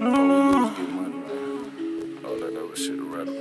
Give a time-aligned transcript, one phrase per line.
[0.00, 2.24] All we do is get money, man.
[2.24, 3.36] All that other shit irrelevant.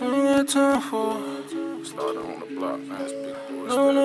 [0.00, 1.18] I ain't got time for
[1.84, 3.00] Started on the block, man.
[3.02, 3.94] It's big boy no, stuff.
[3.94, 4.04] no.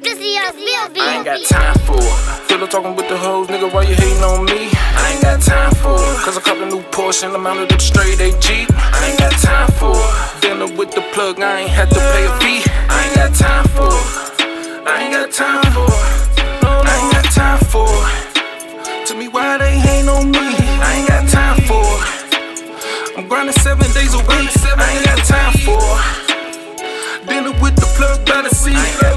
[0.00, 2.48] This is your real I ain't got time for it.
[2.48, 4.70] Fiddle talking with the hoes, nigga, why you hating on me?
[4.72, 6.20] I ain't got time for it.
[6.24, 8.70] Cause I caught a new Porsche and I'm out of the straight A Jeep.
[8.72, 10.40] I ain't got time for it.
[10.40, 12.62] Dinner with the plug, I ain't had to pay a fee.
[12.88, 14.88] I ain't got time for it.
[14.88, 15.99] I ain't got time for it.
[23.20, 24.28] I'm grinding seven days a week.
[24.30, 25.76] I ain't got time for.
[27.26, 29.09] Dinner with the plug by the sea.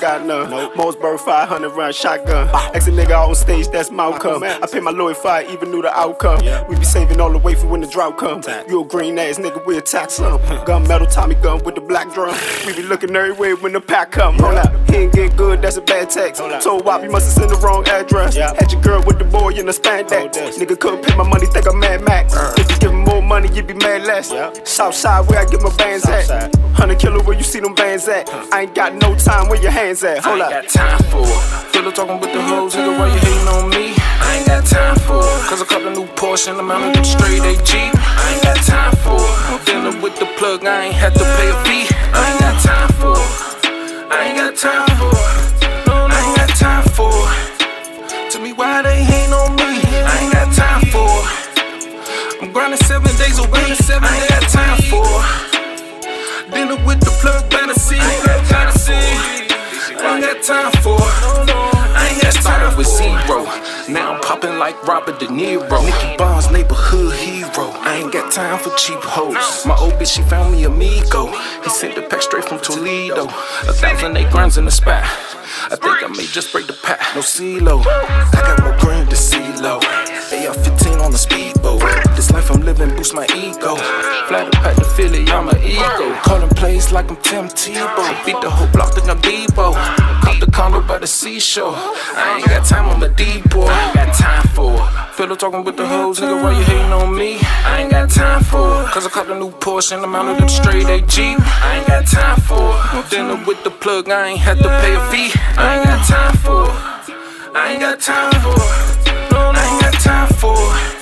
[0.00, 0.48] Got none.
[0.48, 0.72] Nope.
[0.74, 2.48] Mossberg 500 round shotgun.
[2.74, 4.42] Ex a nigga on stage, that's my outcome.
[4.42, 6.40] I pay my lawyer fire, even knew the outcome.
[6.68, 8.42] We be saving all the way for when the drought come.
[8.66, 10.40] You a green ass nigga, we attack some.
[10.64, 12.34] Gun metal, Tommy gun with the black drum.
[12.66, 14.36] We be looking everywhere when the pack come.
[14.38, 16.40] Hold up, he ain't get good, that's a bad text.
[16.62, 18.36] Told Wop, you must have sent the wrong address.
[18.36, 20.32] Had your girl with the boy in the spandex.
[20.56, 22.32] Nigga couldn't pay my money, think I'm Mad Max.
[22.58, 24.28] If you give him more money, you be mad less.
[24.64, 26.54] Southside, where I get my bands at.
[26.54, 28.28] 100 killer, where you see them bands at.
[28.52, 30.24] I ain't got no time, where your hands at.
[30.24, 30.52] Hold I up.
[30.52, 31.40] ain't got time for it.
[31.72, 33.92] Fiddle talking with the hoes, nigga, why you hating on me?
[33.96, 35.42] I ain't got time for it.
[35.48, 37.90] Cause I a new Porsche and I'm out of straight A Jeep.
[37.94, 39.66] I ain't got time for it.
[39.66, 41.86] Dinner with the plug, I ain't had to pay a fee.
[42.14, 44.12] I ain't got time for it.
[44.12, 45.19] I ain't got time for it.
[53.30, 54.02] Days a week.
[54.02, 55.06] I ain't got time for.
[56.54, 57.98] Dinner with the plug by the sea.
[58.50, 58.94] By the sea.
[60.02, 60.98] I ain't got time for.
[60.98, 63.44] I ain't got time with zero.
[63.88, 65.84] Now I'm popping like Robert De Niro.
[65.84, 67.70] Nicky Barnes, neighborhood hero.
[67.82, 69.66] I ain't got time for cheap hoes.
[69.66, 71.26] My old bitch, she found me amigo.
[71.62, 73.24] He sent the pack straight from Toledo.
[73.24, 75.04] A thousand eight grams in the spot.
[75.70, 77.00] I think I may just break the pack.
[77.14, 77.84] No CeeLo.
[77.86, 78.69] I got
[83.00, 83.76] boosts my ego.
[84.28, 86.14] Fly the pack to Philly, I'm an ego.
[86.22, 88.26] Calling plays like I'm Tim Tebow.
[88.26, 89.72] Beat the whole block, think I'm Debo.
[90.22, 91.72] Cop the condo by the seashore.
[91.74, 93.64] I ain't got time, I'm a D-boy.
[93.64, 95.14] I ain't got time for it.
[95.14, 97.38] Fiddle talking with the hoes, nigga, why you hating on me?
[97.40, 98.88] I ain't got time for it.
[98.92, 101.38] Cause I caught a new Porsche and I'm out of the straight A Jeep.
[101.40, 102.68] I ain't got time for
[102.98, 103.10] it.
[103.10, 105.30] Dinner with the plug, I ain't had to pay a fee.
[105.56, 107.56] I ain't got time for it.
[107.56, 109.12] I ain't got time for it.
[109.56, 111.00] I ain't got time for it.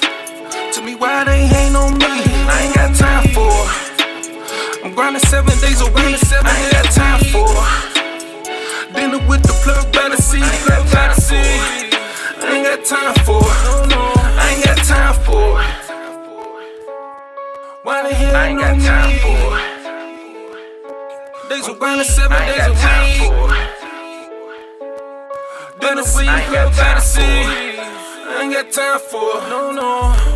[0.88, 1.57] Me why they
[1.88, 2.04] on me.
[2.04, 3.70] I ain't got time for it.
[4.84, 5.96] I'm grinding seven days a week.
[5.96, 7.58] I ain't got time for it.
[8.94, 10.40] Dinner with the plug by the sea.
[10.94, 11.60] By the sea.
[12.40, 13.48] I ain't got time for it.
[14.40, 15.68] I ain't got time for it.
[17.82, 19.64] Why they hating I ain't got time for it.
[21.48, 23.32] Days of grinding seven I ain't days a got time week.
[25.80, 27.22] Dinner with the plug by the sea.
[27.22, 29.48] I ain't got time for it.
[29.48, 30.27] No, no.